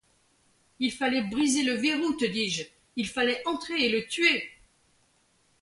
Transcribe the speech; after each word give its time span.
Il 0.79 0.91
fallait 0.91 1.21
briser 1.29 1.61
le 1.61 1.73
verrou, 1.73 2.13
te 2.13 2.25
dis-je; 2.25 2.63
il 2.95 3.07
fallait 3.07 3.39
entrer 3.45 3.85
et 3.85 3.89
le 3.89 4.07
tuer. 4.07 4.49